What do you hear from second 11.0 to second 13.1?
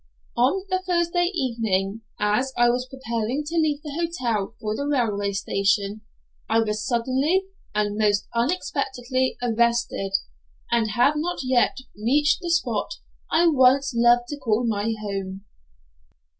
not yet reached the spot